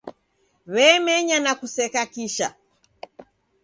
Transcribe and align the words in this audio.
W'emenya 0.73 1.37
na 1.43 1.53
kuseka 1.59 2.01
kisha. 2.13 2.47